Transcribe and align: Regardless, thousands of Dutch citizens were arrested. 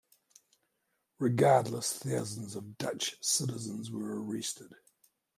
Regardless, 1.19 1.93
thousands 1.93 2.55
of 2.55 2.79
Dutch 2.79 3.17
citizens 3.21 3.91
were 3.91 4.19
arrested. 4.19 4.73